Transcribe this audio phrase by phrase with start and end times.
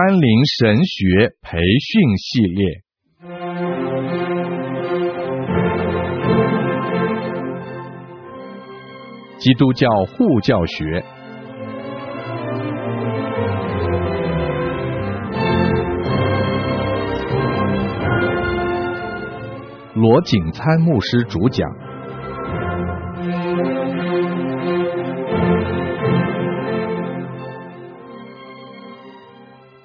[0.00, 2.66] 甘霖神学培训系列。
[9.38, 11.02] 基督教护教学，
[19.96, 21.87] 罗景参牧师主讲。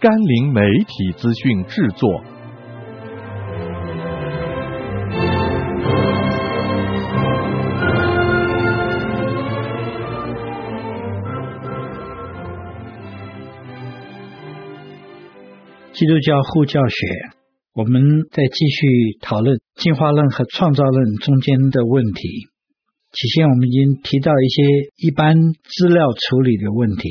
[0.03, 2.21] 甘霖媒体资讯制作。
[15.93, 16.97] 基督教护教学，
[17.73, 22.49] 我们再继续讨论进化论和创造论中间的问题。
[23.13, 24.63] 起先，我们已经提到一些
[24.97, 27.07] 一般资料处理的问题。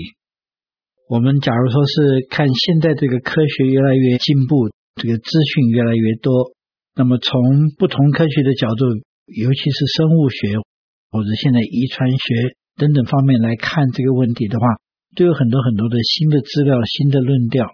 [1.12, 6.56] 我们假如说是看现在这个科学越来越进步，这个资讯越来越多，
[6.96, 8.88] 那么从不同科学的角度，
[9.28, 10.56] 尤其是生物学
[11.12, 14.64] 或者现在遗传学等等方面来看这个问题的话，
[15.12, 17.68] 都有很多很多的新的资料、新的论调。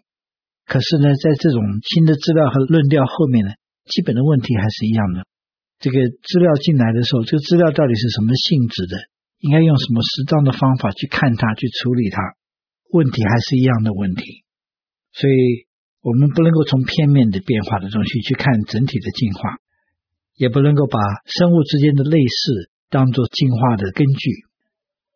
[0.67, 3.55] 可是呢，在这种新的资料和论调后面呢，
[3.87, 5.23] 基本的问题还是一样的。
[5.79, 8.99] 这个资料进来的时候，这个资料到底是什么性质的？
[9.47, 12.19] 应该用什么适当的方法去看它、去处理它？
[12.91, 14.45] 问题还是一样的问题，
[15.13, 15.67] 所以
[16.01, 19.59] 我们不能够从片面的变化的东西去看整体的进化，
[20.37, 24.31] 也不能够把生物之间的类似当做进化的根据。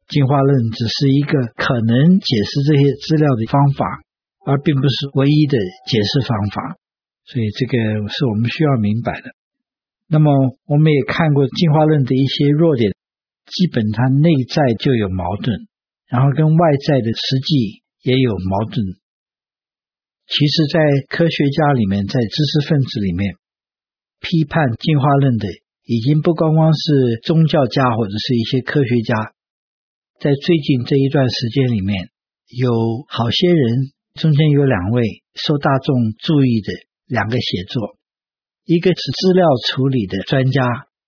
[0.09, 3.87] 进化论只是一个可能解释这些资料的方法，
[4.45, 5.57] 而并不是唯一的
[5.87, 6.77] 解释方法。
[7.25, 7.79] 所以这个
[8.09, 9.31] 是我们需要明白的。
[10.09, 10.31] 那么
[10.67, 12.93] 我们也看过进化论的一些弱点，
[13.47, 15.69] 基本它内在就有矛盾。
[16.13, 18.85] 然后跟外在的实际也有矛盾。
[20.29, 23.37] 其实，在科学家里面，在知识分子里面，
[24.21, 25.49] 批判进化论的
[25.85, 29.33] 已经不光光是宗教家或者是一些科学家。
[30.21, 32.11] 在最近这一段时间里面，
[32.61, 32.71] 有
[33.09, 36.73] 好些人，中间有两位受大众注意的
[37.07, 37.97] 两个写作，
[38.67, 40.61] 一个是资料处理的专家，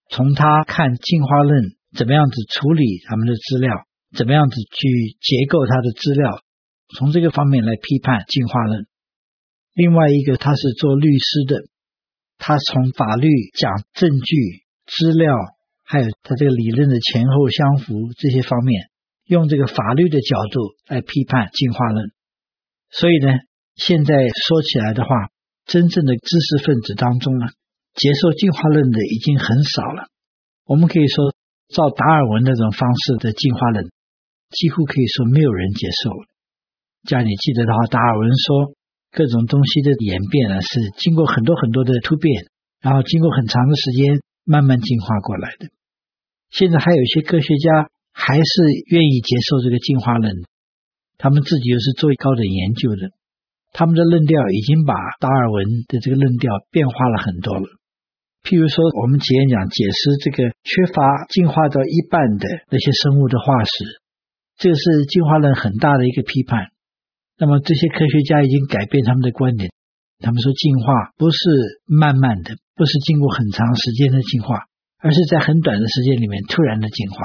[0.09, 3.85] 从他看进化论怎么样子处理他们的资料。
[4.15, 6.41] 怎么样子去结构他的资料？
[6.97, 8.87] 从这个方面来批判进化论。
[9.75, 11.57] 另外一个，他是做律师的，
[12.39, 14.37] 他从法律讲证据、
[14.87, 15.35] 资料，
[15.83, 18.91] 还有他这个理论的前后相符这些方面，
[19.25, 22.13] 用这个法律的角度来批判进化论。
[22.91, 23.33] 所以呢，
[23.75, 25.09] 现在说起来的话，
[25.67, 27.47] 真正的知识分子当中呢，
[27.95, 30.07] 接受进化论的已经很少了。
[30.67, 31.35] 我们可以说，
[31.75, 33.91] 照达尔文那种方式的进化论。
[34.51, 36.27] 几乎可以说没有人接受了。
[37.05, 38.75] 假如你记得的话，达尔文说，
[39.13, 42.49] 各种东西的演变呢，是经过很多很多的突变，
[42.81, 45.69] 然后经过很长的时间慢慢进化过来的。
[46.51, 48.45] 现在还有一些科学家还是
[48.89, 50.45] 愿意接受这个进化论，
[51.19, 53.11] 他们自己又是做高等研究的，
[53.73, 57.67] 他们的论调已经把达尔文的这个论调变化了很多了。
[58.45, 64.04] 譬如说，我们前面讲解释这个缺乏进化到一半的那些生物的化石。
[64.57, 66.71] 这是进化论很大的一个批判。
[67.37, 69.71] 那么这些科学家已经改变他们的观点，
[70.21, 71.39] 他们说进化不是
[71.87, 74.55] 慢慢的，不是经过很长时间的进化，
[74.99, 77.19] 而是在很短的时间里面突然的进化。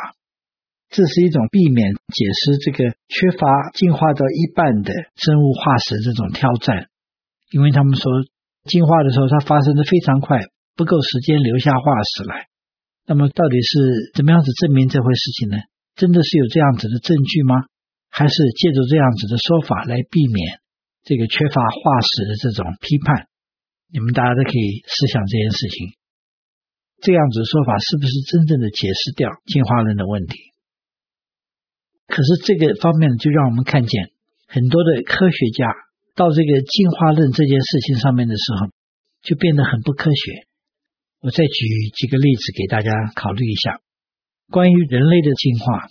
[0.89, 3.45] 这是一种避免解释这个缺乏
[3.75, 6.89] 进化到一半的生物化石这种挑战，
[7.51, 8.09] 因为他们说
[8.65, 10.39] 进化的时候它发生的非常快，
[10.75, 11.81] 不够时间留下化
[12.17, 12.47] 石来。
[13.05, 15.57] 那么到底是怎么样子证明这回事情呢？
[15.99, 17.67] 真的是有这样子的证据吗？
[18.07, 20.63] 还是借助这样子的说法来避免
[21.03, 23.27] 这个缺乏化石的这种批判？
[23.91, 25.93] 你们大家都可以思想这件事情。
[27.03, 30.39] 这样子的说法是不是真正的解释掉进化论的问题？
[32.07, 34.09] 可是这个方面就让我们看见
[34.47, 35.67] 很多的科学家
[36.15, 38.71] 到这个进化论这件事情上面的时候，
[39.21, 40.47] 就变得很不科学。
[41.21, 43.81] 我再举几个例子给大家考虑一下。
[44.51, 45.89] 关于人类的进化，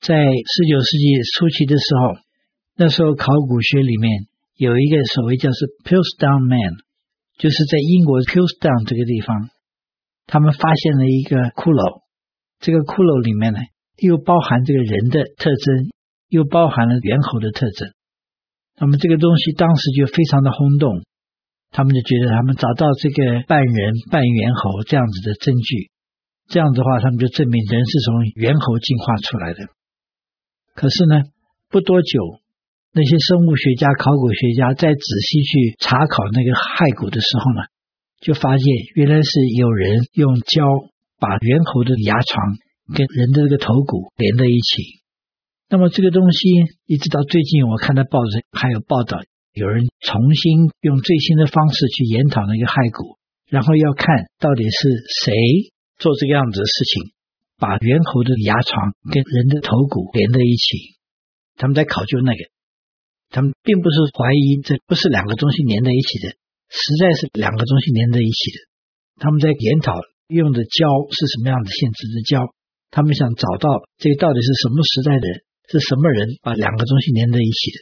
[0.00, 1.04] 在十九世纪
[1.36, 2.16] 初期的时候，
[2.76, 4.26] 那时候考古学里面
[4.56, 6.80] 有一个所谓叫是 Piltdown Man，
[7.36, 9.50] 就是在英国 Piltdown 这个地方，
[10.26, 12.00] 他们发现了一个骷髅，
[12.60, 13.60] 这个骷髅里面呢，
[14.00, 15.92] 又包含这个人的特征，
[16.28, 17.92] 又包含了猿猴的特征。
[18.80, 21.04] 那么这个东西当时就非常的轰动，
[21.70, 25.90] 他们就觉得他们找到这个半人半猿猴这样子的证据。
[26.48, 29.68] 这样的话，他们就证明人是从猿猴进化出来的。
[30.74, 31.24] 可是呢，
[31.68, 32.40] 不多久，
[32.92, 37.68] 那些生物学家、考古学家在仔细去查考那个骸骨的时候呢，
[38.20, 38.64] 就发现
[38.94, 40.64] 原来是有人用胶
[41.20, 42.56] 把猿猴的牙床
[42.96, 45.04] 跟人的这个头骨连在一起。
[45.68, 46.48] 那么这个东西
[46.86, 49.20] 一直到最近，我看到报纸还有报道，
[49.52, 53.18] 有人重新用最新的方式去研讨那个骸骨，
[53.50, 54.88] 然后要看到底是
[55.26, 55.34] 谁
[55.98, 57.12] 做这个样子的事情，
[57.58, 60.96] 把猿猴的牙床跟人的头骨连在一起。
[61.56, 62.40] 他们在考究那个，
[63.30, 66.38] 他们并不是怀疑这不是两个东西连在一起的，
[66.70, 68.58] 实在是两个东西连在一起的。
[69.18, 69.92] 他们在研讨
[70.28, 72.54] 用的胶是什么样的性质的胶，
[72.90, 75.42] 他们想找到这个到底是什么时代的人。
[75.70, 77.78] 是什么人把两个东西连在一起的？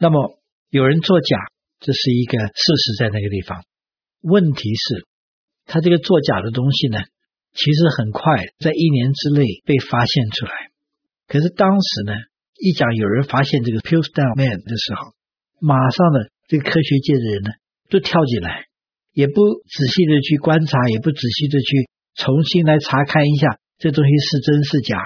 [0.00, 1.36] 那么有人作假，
[1.78, 3.62] 这是一个事实，在那个地方。
[4.22, 5.06] 问题是，
[5.70, 6.98] 他这个作假的东西呢，
[7.54, 10.52] 其实很快在一年之内被发现出来。
[11.30, 12.12] 可是当时呢，
[12.58, 15.14] 一讲有人发现这个 Piltdown Man 的时候，
[15.62, 17.50] 马上呢这个科学界的人呢，
[17.88, 18.66] 都跳进来，
[19.14, 21.86] 也不仔细的去观察，也不仔细的去
[22.18, 24.98] 重新来查看一下这东西是真是假。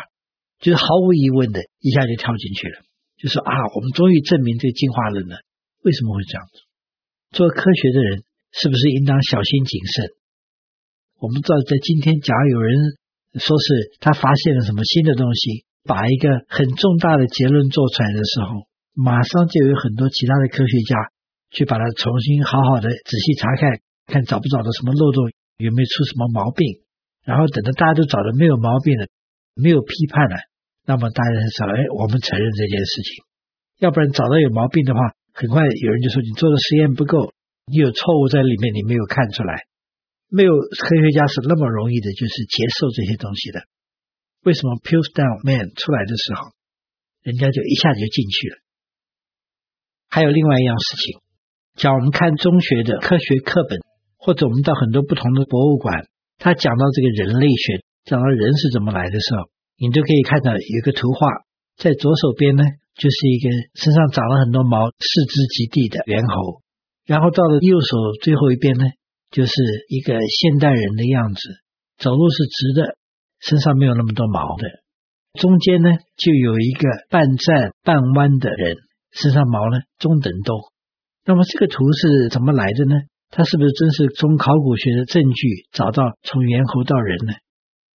[0.65, 2.81] 就是毫无疑问的，一下就跳进去了。
[3.21, 5.45] 就说啊，我们终于证明这个进化论了。
[5.85, 6.65] 为什么会这样子？
[7.37, 10.09] 做科学的人是不是应当小心谨慎？
[11.25, 13.01] 我们知道，在今天，假如有人
[13.41, 21.09] 说是他发现了什么新的东西，把一个很重大的结论做出来的时候，马上就有很多其他的科学家
[21.49, 26.85] 去把它重新好好的仔细查看，看找不找到什么漏洞，有没有出什么毛病。
[27.25, 29.09] 然后等到大家都找到没有毛病了，
[29.57, 30.37] 没有批判了。
[30.85, 33.25] 那么大家才说，哎，我们承认这件事情，
[33.81, 35.01] 要不然找到有毛病的话，
[35.33, 37.33] 很快有人就说你做的实验不够，
[37.65, 39.65] 你有错误在里面，你没有看出来。
[40.35, 43.63] 没有科学家是那么容易的，就是接受这些东西的。
[44.43, 46.51] 为什么 Piltdown Man 出来的时候，
[47.23, 48.57] 人家就一下子就进去了？
[50.11, 51.23] 还有另外一样事情，
[51.79, 53.79] 讲我们看中学的科学课本，
[54.19, 59.49] 或者我们到很多不同的博物馆，他讲到这个人类学，讲到人是怎么来的时候。
[59.79, 61.27] 你都可以看到有个图画，
[61.75, 62.63] 在左手边呢，
[62.95, 66.63] 就是一个身上长了很多毛、四肢及地的猿猴，
[67.07, 68.85] 然后到了右手最后一边呢，
[69.35, 69.53] 就是
[69.89, 71.41] 一个现代人的样子，
[71.99, 72.95] 走路是直的，
[73.41, 74.63] 身上没有那么多毛的，
[75.41, 78.77] 中间呢就有一个半站半弯的人，
[79.11, 80.71] 身上毛呢中等多。
[81.27, 82.95] 那么这个图是怎么来的呢？
[83.31, 87.35] 它是不是真是从考古学的证据找到从猿猴到人呢？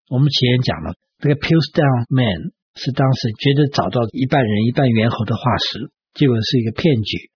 [0.10, 0.96] 我们前面讲了。
[1.20, 7.32] 这个 Piltdown Man 是当时觉得找到一半人一半猿猴的化石，结果是一个骗局。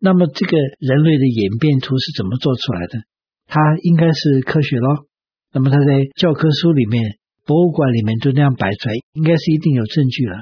[0.00, 3.04] 那么这个人类的演变图是怎么做出来的？
[3.46, 5.06] 它应该是科学咯。
[5.52, 10.36] 那么它在教科书里面、博物馆里面都那样摆出来，应该是一定有证据了。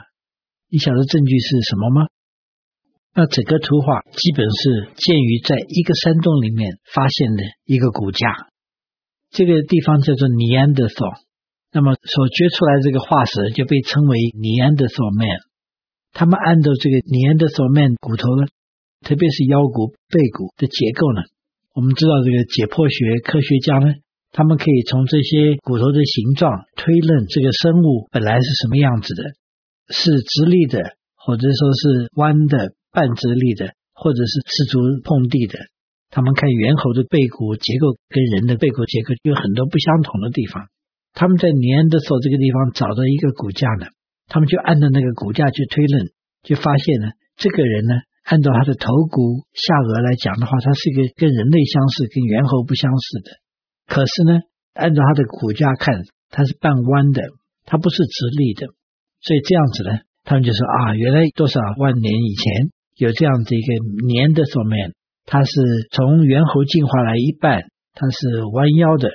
[0.70, 2.06] 你晓得证据是什么吗？
[3.14, 8.49] 那整个图画基本是建于在一个山洞里面发现的一个骨架，
[9.31, 11.20] 这个地方叫做 Neanderthal。
[11.72, 15.44] 那么所掘出来这个化石就被称为 Neanderthal Man。
[16.14, 18.48] 他们按照这个 Neanderthal Man 骨头呢，
[19.05, 21.20] 特别是腰骨、背骨的结构呢，
[21.72, 23.96] 我们知道这个解剖学科学家呢，
[24.28, 29.22] 他们可以从这些骨头的形状推论这个生物本来是什么样子的，
[29.88, 35.56] 是直立的，或者说是弯的、半直立的，或者是四足碰地的。
[36.12, 40.69] 他们看猿猴的背骨结构跟人的背骨结构有很多不相同的地方。
[41.17, 43.88] 他们在尼安德索这个地方找到一个骨架呢，
[44.29, 46.12] 他们就按照那个骨架去推论，
[46.44, 53.43] 就发现呢，这个人呢，按照他的头骨、下颚来讲的话，它是一个跟人类相似、跟猿猴不相似的。
[53.86, 54.41] 可是呢，
[54.74, 57.20] 按照他的骨架看，它是半弯的，
[57.67, 58.70] 它不是直立的。
[59.20, 59.91] 所以这样子呢，
[60.22, 63.69] 他们就说啊，原来多少万年以前有这样子一个
[64.06, 64.94] 尼安德索 man，
[65.26, 65.52] 他是
[65.91, 69.10] 从猿猴进化来一半，它是弯腰的。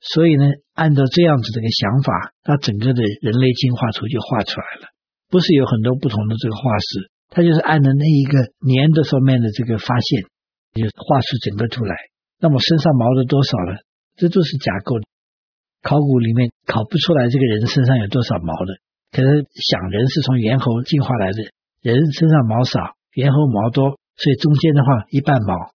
[0.00, 0.44] 所以呢，
[0.74, 4.88] 按照这样子的一个想法，它整个的人类进化图就画出来了。
[5.30, 10.22] 不是有很多不同的这个化石，它就是按照那一个年的上面的这个发现，
[10.76, 11.96] 就画出整个图来。
[12.38, 13.80] 那么身上毛的多少呢？
[14.16, 15.00] 这都是假构，
[15.80, 18.76] 考古里面考不出来这个人身上有多少毛的。
[19.10, 21.38] 可是想人是从猿猴进化来的，
[21.80, 22.78] 人身上毛少，
[23.14, 25.72] 猿猴毛多，所以中间的话一半毛，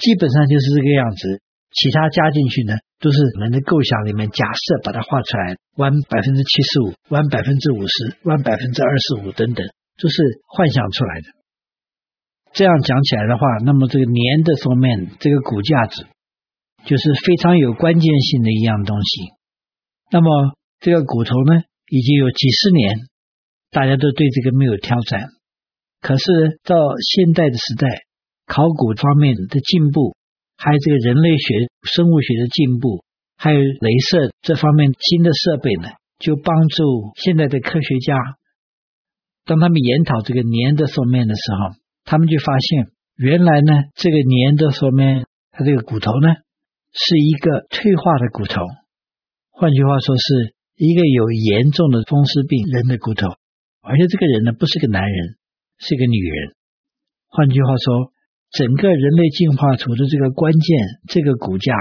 [0.00, 1.40] 基本上就是这个样子。
[1.72, 9.64] 其他加进去呢，都是人的构想里面假设把它画出来，弯百分之七十五，弯百分之五十，弯百分之二十五等等，
[9.96, 11.26] 就是幻想出来的。
[12.52, 16.06] 这样讲起来的话，那么这个年的封面这个骨架子，
[16.84, 19.32] 就是非常有关键性的一样东西。
[20.10, 22.96] 那么这个骨头呢，已经有几十年，
[23.70, 25.28] 大家都对这个没有挑战。
[26.02, 27.88] 可是到现代的时代，
[28.46, 30.14] 考古方面的进步，
[30.58, 33.02] 还有这个人类学、生物学的进步，
[33.38, 38.14] 还有镭射这方面新的设备呢，就帮助现在的科学家，
[39.44, 46.28] 当他们研讨这个尼安德索曼的时候，他们就发现，原来呢，这个尼安德索曼他这个骨头呢，
[46.92, 48.62] 是一个退化的骨头，
[49.50, 53.28] 换句话说，是一个有严重的风湿病人的骨头，
[53.82, 55.36] 而且这个人呢，不是个男人。
[55.84, 56.54] 是个女人，
[57.26, 58.12] 换句话说，
[58.52, 61.74] 整个人类进化图的这个关键，这个骨架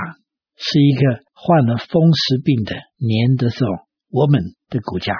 [0.57, 3.67] 是一个患了风湿病的尼安德索
[4.09, 5.13] 我们的骨架。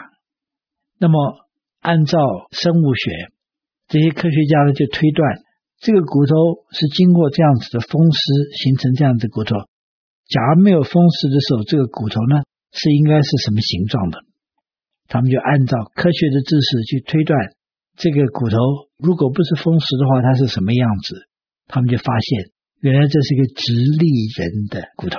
[0.97, 1.45] 那么，
[1.81, 2.17] 按照
[2.51, 3.33] 生物学，
[3.89, 5.41] 这些科学家呢就推断，
[5.81, 6.35] 这个骨头
[6.69, 8.21] 是经过这样子的风湿
[8.63, 9.55] 形成这样子的骨头。
[10.29, 14.21] 假如没有风湿的时候，这个骨头呢是应该是什么形状的？
[15.09, 17.37] 他们就按照科学的知识去推断。
[17.97, 18.57] 这个骨头
[18.97, 21.27] 如果不是风湿的话，它是什么样子？
[21.67, 24.07] 他们就发现，原来这是一个直立
[24.37, 25.17] 人的骨头。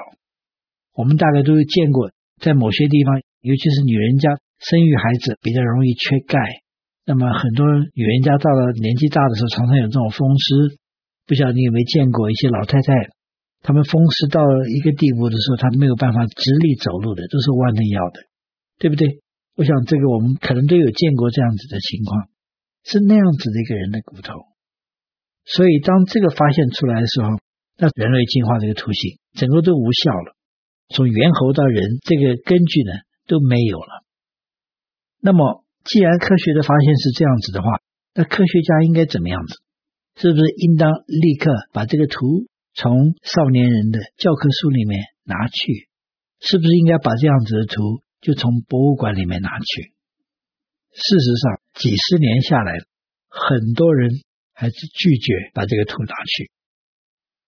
[0.94, 6.38] 我们大概都有见过，在某些地方，尤其是女人家生育孩子比较容易缺钙，
[7.04, 10.78] 那么很多女人家到了年纪大的时候，常常有这种风湿。
[11.26, 13.10] 不晓得你有没有见过一些老太太，
[13.62, 18.22] 她们风湿到了一个地步的时候，她没有办法直立走路的，都是弯着腰的，
[18.78, 19.20] 对不对？
[19.56, 22.30] 我想这个我们可能都有见过这样子的情况。
[22.84, 24.34] 是那样子的一个人的骨头，
[25.44, 27.38] 所以当这个发现出来的时候，
[27.78, 30.34] 那人类进化这个图形整个都无效了，
[30.88, 32.90] 从猿猴到人这个根据呢
[33.28, 34.02] 都没有了。
[35.24, 37.80] 那么，既然科学的发现是这样子的话，
[38.12, 39.54] 那科学家应该怎么样子？
[40.16, 45.88] 是不是应当立刻把这个图从少年人的教科书里面拿去？
[46.40, 49.94] 是不是应该把这样子的图就从博物馆里面拿去？
[50.90, 52.80] 事实上，几十年下来，
[53.28, 54.10] 很多人
[54.52, 56.50] 还是拒绝把这个图拿去。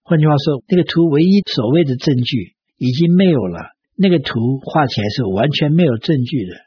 [0.05, 6.64] 换句话说，那个图唯一所谓的证据已经没有了，那个图画起来是完全没有证据的。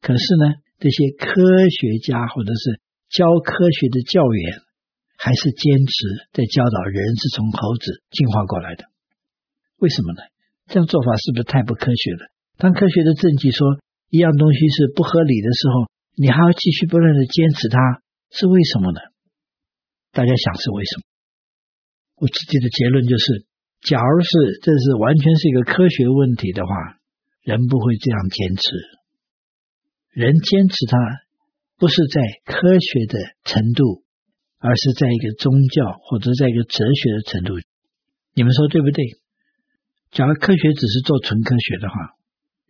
[0.00, 2.80] 可是呢，这些科学家或者是
[3.10, 4.60] 教科学的教员，
[5.16, 5.92] 还是坚持
[6.32, 8.84] 在教导人是从猴子进化过来的。
[9.76, 10.22] 为什么呢？
[10.66, 12.30] 这样做法是不是太不科学了？
[12.56, 17.78] 当科学的证据说一样东西是不合理的时候，你还要继续不断的坚持它，
[18.30, 19.00] 是为什么呢？
[20.12, 21.02] 大家想是为什么？
[22.16, 23.44] 我自己的结论就是，
[23.82, 26.72] 假如是这是完全是一个科学问题的话，
[27.42, 28.99] 人不会这样坚持。
[30.12, 30.96] 人坚持它，
[31.78, 34.04] 不是在科学的程度，
[34.58, 37.54] 而是在一个宗教或者在一个哲学的程度。
[38.34, 39.04] 你们说对不对？
[40.10, 41.94] 假如科学只是做纯科学的话。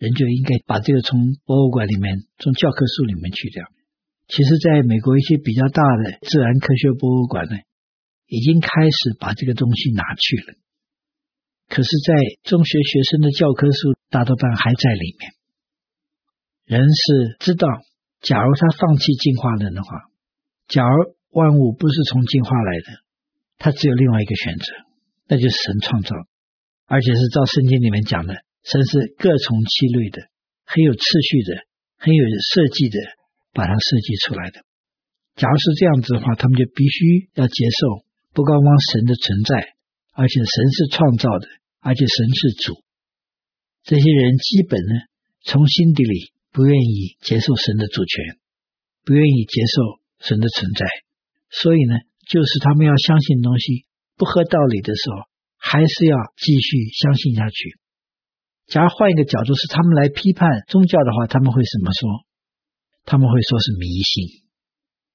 [0.00, 3.66] 人就应该把这个从博物馆里面、从教科书里面去掉。
[4.28, 7.52] 其实，在美国一些比较大的自然科学博物馆呢，
[8.24, 10.54] 已经开始把这个东西拿去了。
[11.68, 12.14] 可是，在
[12.48, 15.36] 中学学生的教科书大多半还在里面。
[16.70, 17.66] 人是知道，
[18.22, 20.06] 假如他放弃进化论的话，
[20.68, 22.86] 假如万物不是从进化来的，
[23.58, 24.64] 他只有另外一个选择，
[25.26, 26.14] 那就是神创造，
[26.86, 28.46] 而且是照圣经里面讲的。
[28.62, 30.30] 神是各从其类的，
[30.62, 31.66] 很有次序的，
[31.98, 32.22] 很有
[32.54, 32.98] 设计的，
[33.52, 34.62] 把它设计出来的。
[35.34, 39.74] 假如是这样子的话，他们就必须要接受不光光神的存在，
[40.14, 41.48] 而且神是创造的，
[41.80, 42.78] 而且神是主。
[43.82, 44.94] 这些人基本呢，
[45.42, 48.38] 从心底里不愿意接受神的主权，
[49.04, 50.86] 不愿意接受神的存在，
[51.50, 51.94] 所以呢，
[52.26, 57.78] 就是他们要相信东西不合道理的时候，还是要继续相信下去。
[58.66, 62.26] 假如换一个角度，是他们来批判宗教的话，他们会怎么说？
[63.04, 64.44] 他们会说是迷信。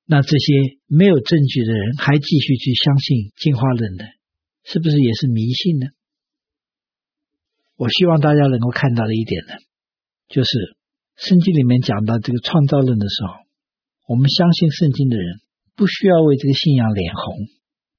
[0.08, 4.06] 那这些没有证据的人还继续去相信进化论的，
[4.63, 5.88] 是不是也是迷信呢？
[7.77, 9.54] 我希望大家能够看到的一点呢，
[10.27, 10.75] 就是
[11.15, 13.34] 圣经里面讲到这个创造论的时候，
[14.07, 15.39] 我们相信圣经的人
[15.75, 17.48] 不需要为这个信仰脸红，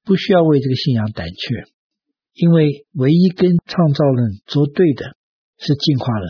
[0.03, 1.33] 不需要为这个信仰胆怯，
[2.33, 5.15] 因为唯一跟创造论作对的。
[5.59, 6.29] 是进化论，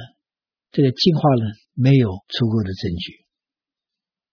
[0.72, 3.28] 这个进化论没有足够的证据。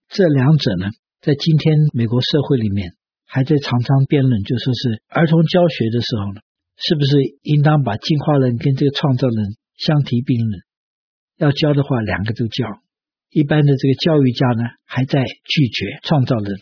[0.07, 0.87] 这两者呢，
[1.21, 2.95] 在今天美国社会里面
[3.27, 6.43] 还在常常辩论，就说是儿童教学的时候呢，
[6.77, 10.63] 是不是应当把进化论跟这个创造论相提并论？
[11.39, 12.67] 要教的话，两个都教。
[13.31, 16.57] 一般的这个教育家呢，还在拒绝创造论，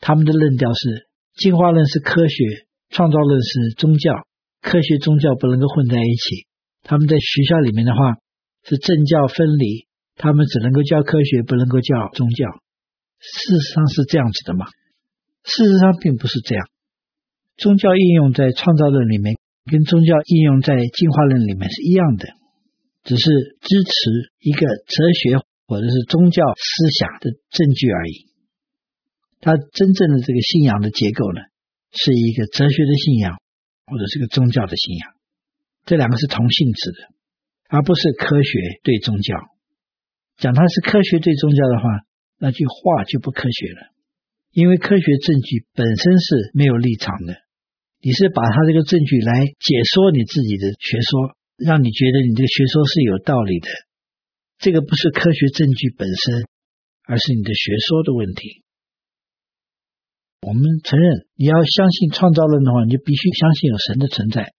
[0.00, 1.06] 他们的论调是
[1.36, 4.26] 进化论是科学，创造论是宗教，
[4.60, 6.46] 科学宗教不能够混在一起。
[6.82, 8.14] 他们在学校里面的话
[8.64, 12.46] 是政教分离，他们只能够教科学，不能够教宗教。
[13.18, 14.66] 事实上是这样子的嘛？
[15.44, 16.68] 事实上并不是这样。
[17.56, 19.38] 宗教应用在创造论里面，
[19.70, 22.28] 跟宗教应用在进化论里面是一样的，
[23.06, 23.22] 只是
[23.62, 25.38] 支持一个哲学
[25.70, 28.26] 或者是宗教思想的证据而已。
[29.38, 31.38] 它真正的这个信仰的结构呢，
[31.94, 33.38] 是一个哲学的信仰，
[33.86, 35.14] 或者是个宗教的信仰。
[35.84, 36.98] 这两个是同性质的，
[37.68, 39.36] 而不是科学对宗教。
[40.36, 41.84] 讲它是科学对宗教的话，
[42.38, 43.94] 那句话就不科学了。
[44.50, 47.36] 因为科学证据本身是没有立场的，
[48.00, 53.68] 你是把它这个证据来解说你自己的学说，让你觉得你这个学说是有道理的。
[54.58, 56.44] 这个不是科学证据本身，
[57.04, 58.64] 而是你的学说的问题。
[60.42, 64.52] 我们承认你要相信创造论的话，你就必须相信有神的存在。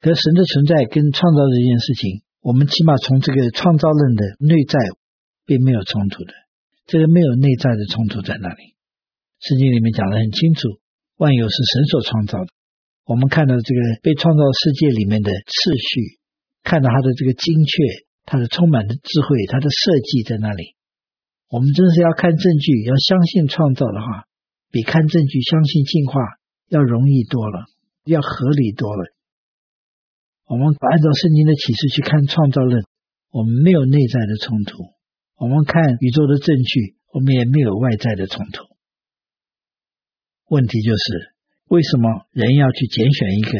[0.00, 4.78] 可神的存在跟创造这件事情，我们起码从这个创造论的内在
[5.46, 6.34] 并没有冲突的，
[6.86, 8.76] 这个没有内在的冲突在那里。
[9.40, 10.78] 圣经里面讲得很清楚，
[11.16, 12.48] 万有是神所创造的。
[13.06, 16.18] 我们看到这个被创造世界里面的次序，
[16.64, 20.74] 看到它的这个精确，它的充满的智慧，它的设计在那里。
[21.48, 24.26] 我们真是要看证据，要相信创造的话，
[24.72, 26.20] 比看证据相信进化
[26.68, 27.66] 要容易多了，
[28.04, 29.14] 要合理多了。
[30.46, 32.84] 我们按照圣经的启示去看创造论，
[33.30, 34.82] 我们没有内在的冲突；
[35.38, 38.66] 我们看宇宙的证据，我们也没有外在的冲突。
[40.48, 41.35] 问题就是，
[41.68, 43.52] 为什么人要去拣选一个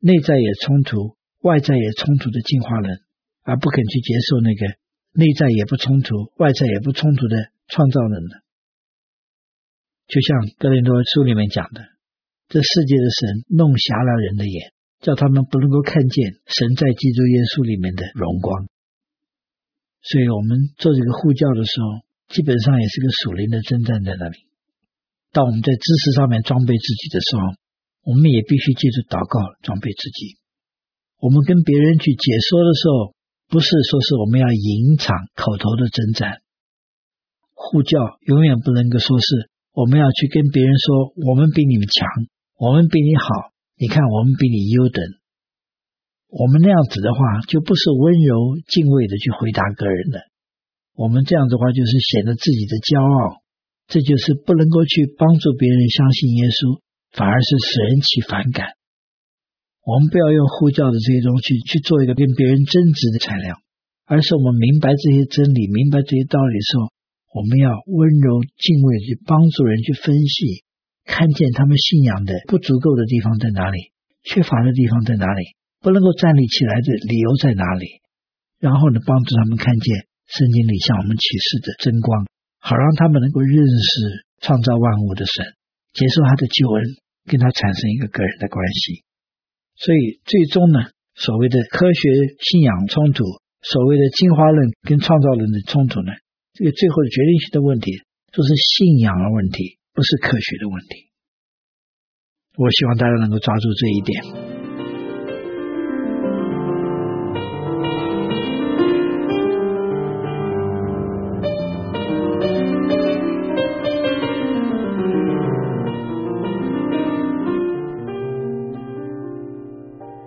[0.00, 3.00] 内在也冲突、外在也冲突的进化论，
[3.42, 4.76] 而不肯去接受那个
[5.12, 8.36] 内在也不冲突、外在也不冲突的创造论呢？
[10.06, 11.80] 就像哥林多书里面讲的，
[12.48, 18.68] 这世界的神弄瞎了人的眼，叫他们不能够看见神在基督耶稣里面的荣光。
[20.02, 24.36] 所以，我们做这个护教的时候，基本上也是个属灵的征战在那里。
[25.34, 27.58] 当我们在知识上面装备自己的时候，
[28.06, 30.38] 我们也必须借助祷告装备自己。
[31.18, 33.18] 我们跟别人去解说的时候，
[33.50, 36.38] 不是说是我们要赢场口头的征战。
[37.50, 37.98] 护教
[38.30, 42.06] 永远不能够说是我们要去跟别人说我们比你们强，
[42.54, 43.26] 我们比你好，
[43.74, 45.02] 你看我们比你优等。
[46.30, 50.30] 我们那样子的话，就不是温柔敬畏的去回答个人的。
[50.94, 53.42] 我们这样的话，就是显得自己的骄傲。
[53.86, 56.80] 这就是不能够去帮助别人相信耶稣，
[57.12, 58.74] 反而是使人起反感。
[59.84, 63.60] 我们不要用呼教的这些东西去做一个跟别人争执的材料，
[64.08, 66.88] 而是我们明白这些真理、明白这些道理的时候，
[67.36, 70.64] 我们要温柔敬畏地去帮助人去分析，
[71.04, 73.92] 看见他们信仰的不足够的地方在哪里，
[74.24, 75.52] 缺乏的地方在哪里，
[75.84, 78.00] 不能够站立起来的理由在哪里，
[78.58, 82.24] 然后呢，帮助他们看见圣经里向我们启示的真光。
[82.64, 85.52] 好让他们能够认识创造万物的神，
[85.92, 86.80] 接受他的救恩，
[87.28, 89.04] 跟他产生一个个人的关系。
[89.76, 92.00] 所以最终呢，所谓的科学
[92.40, 93.22] 信仰冲突，
[93.60, 96.10] 所谓的进化论跟创造论的冲突呢，
[96.54, 98.00] 这个最后的决定性的问题，
[98.32, 101.12] 就是信仰的问题，不是科学的问题。
[102.56, 104.53] 我希望大家能够抓住这一点。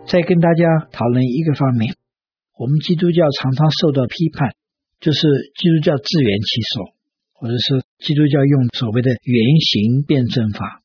[0.07, 1.93] 再跟大家讨论一个方面，
[2.55, 4.55] 我们基督教常常受到批判，
[5.01, 5.19] 就是
[5.59, 6.95] 基督教自圆其说，
[7.33, 10.81] 或者是基督教用所谓的原型辩证法。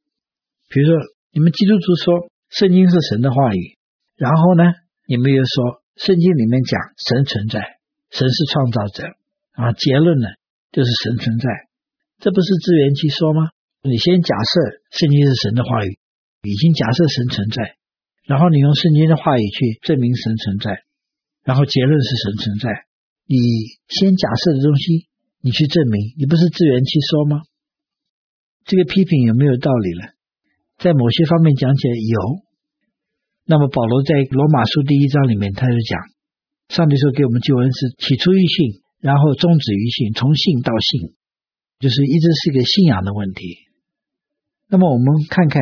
[0.68, 0.98] 比如说，
[1.30, 3.78] 你们基督徒说圣经是神的话语，
[4.16, 4.74] 然后呢，
[5.06, 7.78] 你们又说圣经里面讲神存在，
[8.10, 9.06] 神是创造者，
[9.52, 10.26] 啊，结论呢
[10.72, 11.46] 就是神存在，
[12.18, 13.50] 这不是自圆其说吗？
[13.86, 15.94] 你先假设圣经是神的话语，
[16.42, 17.76] 已经假设神存在。
[18.24, 20.84] 然后你用圣经的话语去证明神存在，
[21.42, 22.86] 然后结论是神存在。
[23.26, 23.36] 你
[23.88, 25.08] 先假设的东西，
[25.40, 27.42] 你去证明，你不是自圆其说吗？
[28.64, 30.14] 这个批评有没有道理了？
[30.78, 32.46] 在某些方面讲起来有。
[33.44, 36.00] 那么保罗在罗马书第一章里面他就讲，
[36.68, 41.14] 上帝说给我们救恩是起初于信，然后终止于信，从信到信，
[41.80, 43.58] 就是一直是一个信仰的问题。
[44.68, 45.60] 那么我们看看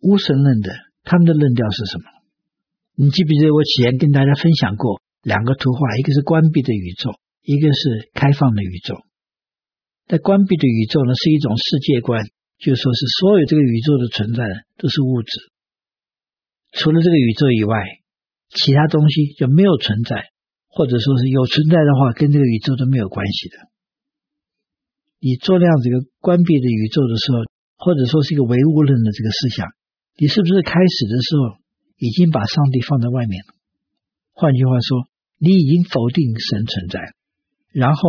[0.00, 0.91] 无神论的。
[1.02, 2.04] 他们的论调是什么？
[2.94, 7.10] 你记不记得我以前跟大家分享过两个图画，一个是关闭的宇宙，
[7.42, 9.00] 一个是开放的宇宙。
[10.06, 12.26] 在关闭的宇宙呢，是一种世界观，
[12.58, 14.44] 就说是所有这个宇宙的存在
[14.76, 15.30] 都是物质，
[16.72, 17.76] 除了这个宇宙以外，
[18.50, 20.28] 其他东西就没有存在，
[20.68, 23.56] 或者说是有存在的话，跟这个宇宙都没有关系的。
[25.18, 27.38] 你做那样子一个关闭的宇宙的时候，
[27.78, 29.68] 或者说是一个唯物论的这个思想，
[30.16, 31.58] 你是不是开始的时候
[31.96, 33.54] 已经把上帝放在外面了？
[34.32, 37.00] 换句话说，你已经否定神存在，
[37.72, 38.00] 然后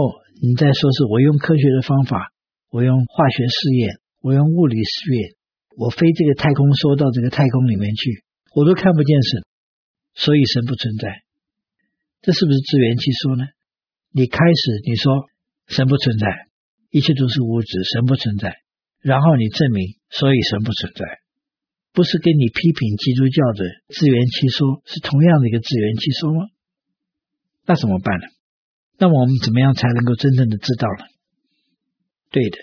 [0.41, 2.31] 你再说是我用科学的方法，
[2.69, 5.35] 我用化学试验，我用物理试验，
[5.77, 9.43] 我飞这个太空梭到这个太空里面去，我都看不见神，
[10.13, 11.23] 所以神不存在。
[12.21, 13.45] 这是不是自圆其说呢？
[14.11, 15.25] 你开始你说
[15.67, 16.27] 神不存在，
[16.91, 18.57] 一切都是物质，神不存在，
[19.01, 21.22] 然后你证明所以神不存在。
[21.93, 23.62] 不是跟你批评基督教的
[23.93, 26.49] 自圆其说是同样的一个自圆其说吗？
[27.65, 28.27] 那怎么办呢？
[28.97, 31.06] 那么我们怎么样才能够真正的知道呢？
[32.32, 32.58] 对的，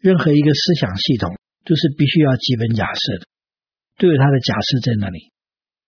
[0.00, 3.28] 任何一个思想系统都是必须要基本假设的，
[3.98, 5.30] 都有它的假设在那里，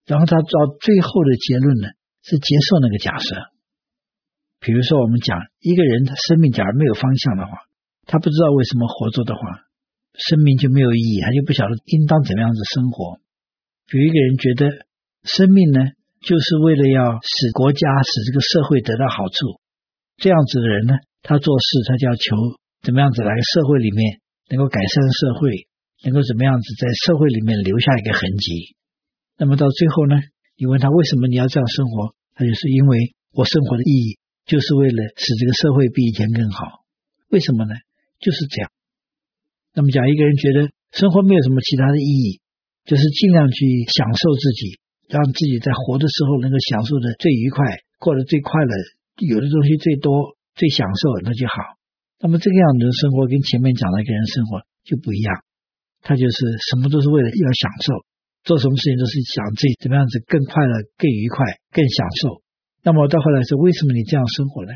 [0.04, 1.88] 然后他到最后的结论呢
[2.22, 3.50] 是接受那个假设。
[4.60, 7.56] 比如说，我们讲一个人他生命假如没有方向的话，
[8.04, 9.40] 他不知道为什么活着的话。
[10.14, 13.20] 生命就没有意义，他就不晓得应当怎么样子生活。
[13.92, 14.86] 有一个人觉得
[15.24, 15.80] 生命呢，
[16.20, 19.60] 就是为了要使国家、使这个社会得到好处。
[20.16, 22.36] 这样子的人呢，他做事他就要求
[22.82, 25.68] 怎么样子来社会里面能够改善社会，
[26.04, 28.76] 能够怎么样子在社会里面留下一个痕迹。
[29.38, 30.16] 那么到最后呢，
[30.56, 36.84] 你问他为什么你要这样生活，他就是因为我生活的意义就是为了使这个社会比以前更好。
[37.28, 37.74] 为什么呢？
[38.18, 38.71] 就是这样。
[39.74, 42.40] 那么讲，一个人觉得生活没有什么其他的意义，
[42.84, 44.76] 就是尽量去享受自己，
[45.08, 48.72] 让自己在活的时候能够享受的最愉快，过得最快乐，
[49.24, 51.54] 有的东西最多，最享受，那就好。
[52.20, 55.40] 那么这个样的生活跟前面讲的一个人生活就不一样，
[56.04, 56.36] 他就是
[56.70, 58.04] 什么都是为了要享受，
[58.44, 62.44] 做什么事情都是想自己怎么样子更快乐、更愉快、更享受。
[62.84, 64.72] 那么到后来是为什么你这样生活呢？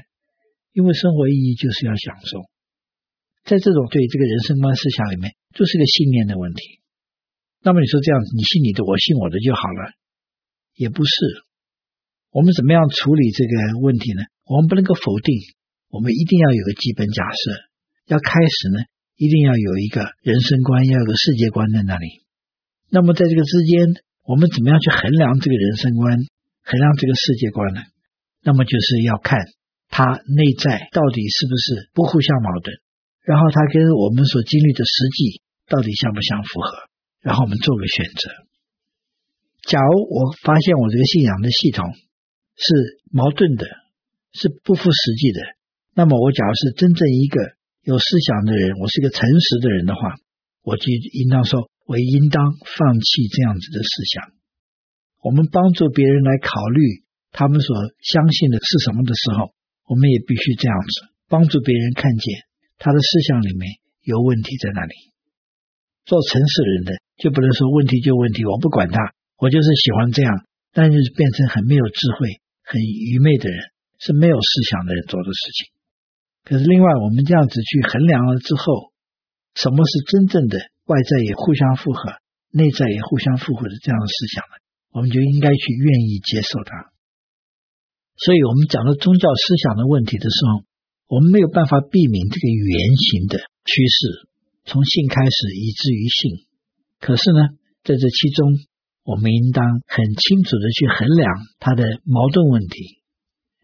[0.72, 2.48] 因为生活意义就是要享受。
[3.46, 6.82] 在这种对这个人生观思想里面，就是个信念的问题。
[7.62, 9.94] 那么你说这样子，你信你的，我信我的就好了，
[10.74, 11.14] 也不是。
[12.34, 14.26] 我们怎么样处理这个问题呢？
[14.44, 15.32] 我们不能够否定，
[15.88, 17.70] 我们一定要有个基本假设。
[18.06, 18.82] 要开始呢，
[19.14, 22.26] 一定要有一个人生观，要有个世界观在那里。
[22.90, 26.18] 那么在这个之间，我们怎么样去衡量这个人生观，
[26.66, 27.82] 衡量这个世界观呢？
[28.42, 29.38] 那么就是要看
[29.88, 32.74] 它内在到底是不是不互相矛盾。
[33.26, 36.86] 然后他跟我们所经历的实际到底相不相符合？
[37.26, 38.30] 然后我们做个选择。
[39.66, 41.90] 假如我发现我这个信仰的系统
[42.54, 43.66] 是矛盾的，
[44.30, 45.42] 是不符实际的，
[45.92, 50.14] 那么我假如是真正一个有思想的人，我是一个诚实的人的话，
[50.62, 54.30] 我就应当说，我应当放弃这样子的思想。
[55.18, 57.74] 我们帮助别人来考虑他们所
[58.06, 59.50] 相信的是什么的时候，
[59.90, 62.46] 我们也必须这样子帮助别人看见。
[62.78, 64.94] 他的思想里面有问题在哪里？
[66.04, 73.58] 做诚实人的就不能说问题就问题，我不管他，我就是喜欢这样，但是变成很没有智慧、很愚昧的人，
[73.98, 75.72] 是没有思想的人做的事情。
[76.44, 78.92] 可是另外，我们这样子去衡量了之后，
[79.54, 84.62] 什么是真正的外在也互相符合、内在也互相符合的这样的思想呢？
[84.92, 86.92] 我们就应该去愿意接受它。
[88.14, 90.62] 所以我们讲到宗教思想的问题的时候，
[91.06, 94.28] 我们没有办法避免这个原型的趋势，
[94.66, 96.46] 从性开始以至于性。
[96.98, 97.54] 可是呢，
[97.86, 98.58] 在这其中，
[99.04, 103.02] 我们应当很清楚的去衡量它的矛盾问题，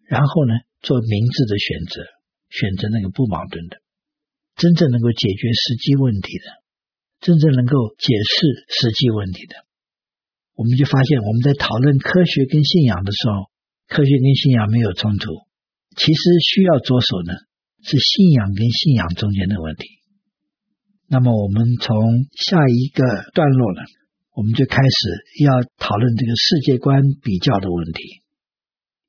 [0.07, 2.07] 然后呢，做明智的选择，
[2.49, 3.83] 选择那个不矛盾的，
[4.55, 6.47] 真正能够解决实际问题的，
[7.19, 9.67] 真正能够解释实际问题的。
[10.55, 13.51] 我们就发现，我们在讨论科学跟信仰的时候，
[13.89, 15.51] 科学跟信仰没有冲突。
[15.97, 17.33] 其实需要着手呢，
[17.83, 19.89] 是信仰跟信仰中间的问题。
[21.09, 21.93] 那么我们从
[22.33, 23.83] 下一个段落呢，
[24.35, 28.23] 我们就开始要讨论这个世界观比较的问题。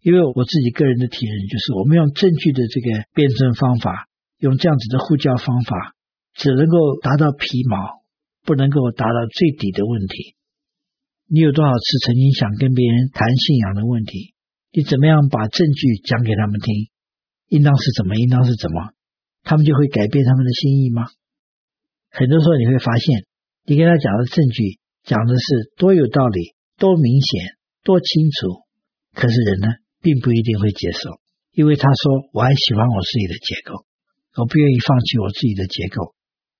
[0.04, 5.96] 因为我自己个人的体验就是，我们用证据的这个辩证方法，用这样子的互教方法，
[6.36, 8.04] 只能够达到皮毛，
[8.44, 10.36] 不能够达到最底的问题。
[11.30, 14.33] 你有多少次曾经想跟别人谈信仰的问题？
[14.74, 16.90] 你怎么样把证据讲给他们听？
[17.48, 18.16] 应当是怎么？
[18.18, 18.90] 应当是怎么？
[19.44, 21.06] 他们就会改变他们的心意吗？
[22.10, 23.30] 很多时候你会发现，
[23.70, 28.66] 你跟他讲的证据讲的是多有道理、多明显、多清楚，
[29.14, 29.68] 可是人呢，
[30.02, 31.22] 并不一定会接受，
[31.54, 33.86] 因为他说：“我还喜欢我自己的结构，
[34.42, 36.16] 我不愿意放弃我自己的结构。”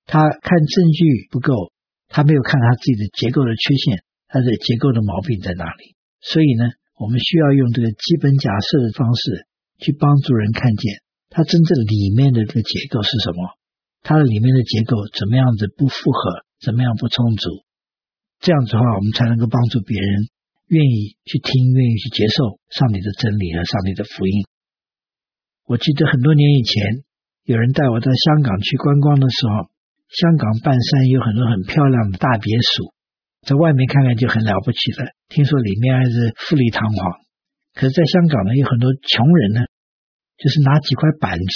[0.06, 1.72] 他看证据不够，
[2.06, 5.96] 他没有看他自己的结构的缺陷，他的结构的毛病在哪里？
[6.20, 6.70] 所以呢？
[6.96, 9.46] 我们需要用这个基本假设的方式
[9.78, 13.58] 去帮助人看见它真正里面的这个结构是什么，
[14.02, 17.66] 它的里面的结构怎么样子不符合怎么样不充足。
[18.38, 20.30] 这样子的话，我们才能够帮助别人
[20.68, 24.46] 愿意去听，愿意去接受上帝的真理和上帝的福音。
[25.66, 27.02] 我记得很多年以前，
[27.42, 29.66] 有人带我到香港去观光的时候，
[30.14, 32.93] 香港半山有很多很漂亮的大别墅，
[33.44, 35.12] 在外面看看就很了不起了。
[35.28, 37.20] 听说里面还是富丽堂皇。
[37.74, 39.60] 可是，在香港呢，有很多穷人呢，
[40.38, 41.54] 就是拿几块板子、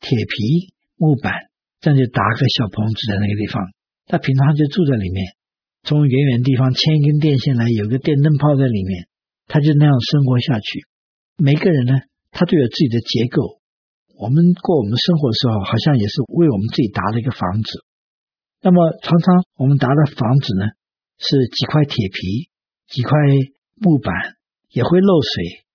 [0.00, 1.32] 铁皮、木板，
[1.80, 3.62] 这样就搭个小棚子在那个地方。
[4.06, 5.36] 他平常就住在里面。
[5.84, 9.06] 从远远地方牵一根电线来，有个电灯泡在里面，
[9.46, 10.84] 他就那样生活下去。
[11.36, 12.00] 每个人呢，
[12.32, 13.60] 他都有自己的结构。
[14.18, 17.84] 我们过我们生活的时候，好像也是为我们自己搭了一个房子。
[18.60, 20.66] 那么常常我们搭的房子呢，
[21.18, 22.48] 是几块铁皮、
[22.88, 23.12] 几块
[23.76, 24.14] 木板，
[24.70, 25.66] 也会漏水。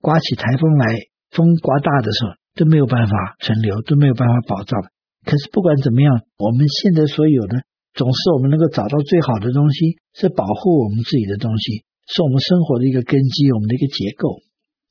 [0.00, 0.86] 刮起台风来，
[1.30, 4.80] 风刮大的时候都没有办法存留，都没有办法保障。
[5.24, 7.62] 可是不管怎么样，我们现在所有的。
[7.96, 14.36] 总是我们能够找到最好的东西，是保护我们自己的东西，是我们生活的一个根基，我们的一个结构。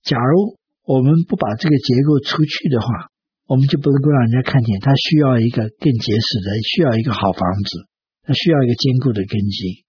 [0.01, 3.13] 假如我们不把这个结构除去的话，
[3.45, 7.85] 我们就不能够让人家看见，他需要一个更结实的，需要一个好房子，
[8.25, 9.84] 他需要一个坚固的根基。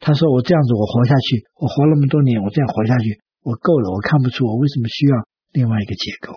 [0.00, 3.90] 他说：“我这样子，我活下去，我活那么多年，我这样活下去，我够了。
[3.90, 6.34] 我看不出我为什么需要另外一个结构。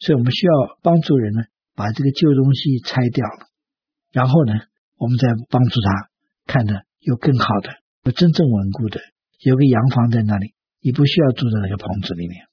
[0.00, 1.42] 所以，我们需要帮助人呢，
[1.74, 3.46] 把这个旧东西拆掉了，
[4.12, 4.54] 然后呢。”
[5.02, 6.06] 我们再帮助他
[6.46, 7.70] 看的有更好的，
[8.04, 9.00] 有真正稳固的，
[9.42, 12.46] 有个洋房在那里，你不需要住在那个棚子里面。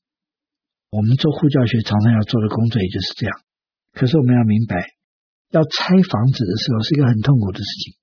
[0.89, 3.41] 我们做护教学常常要做的工作也就是这样。
[3.93, 4.97] 可是我们要明白，
[5.51, 7.93] 要拆房子的时候是一个很痛苦的事情。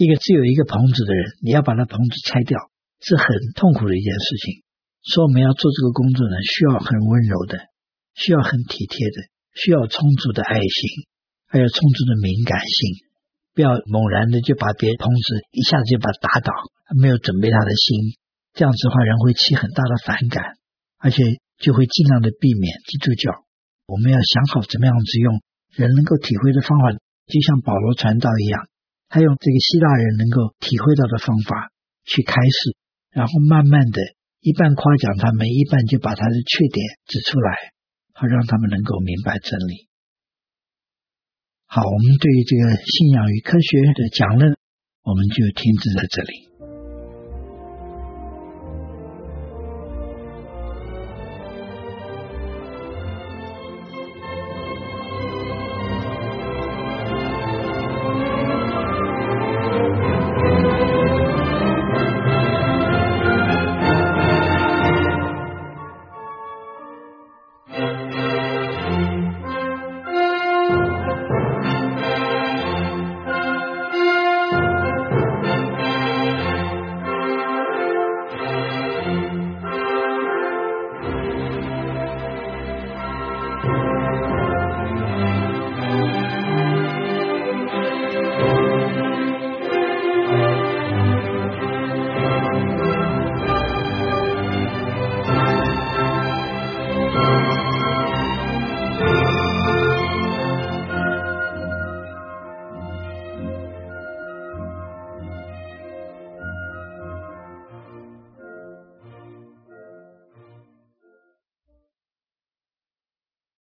[0.00, 2.56] 一个只有一个棚子的人，你要把那棚子拆掉，
[3.04, 4.64] 是很痛苦的一件事情。
[5.04, 7.68] 所以我们要做这个工作呢，需要很温柔的，
[8.16, 11.04] 需要很体贴的，需要充足的爱心，
[11.52, 13.04] 还有充足的敏感性。
[13.52, 16.48] 不要猛然的就把别人棚子一下子就把他打倒，
[16.96, 18.16] 没有准备他的心，
[18.56, 20.56] 这样子的话人会起很大的反感，
[20.96, 21.20] 而且
[21.60, 23.44] 就会尽量的避免基督教。
[23.84, 25.44] 我们要想好怎么样子用
[25.76, 26.96] 人能够体会的方法，
[27.28, 28.64] 就像保罗传道一样，
[29.10, 31.74] 他用这个希腊人能够体会到的方法
[32.06, 32.78] 去开始，
[33.10, 33.98] 然后慢慢的
[34.38, 36.78] 一半夸奖他们，一半就把他的缺点
[37.10, 37.74] 指出来，
[38.14, 39.90] 好让他们能够明白真理。
[41.66, 44.56] 好，我们对于这个信仰与科学的讲论，
[45.02, 46.49] 我们就停止在这里。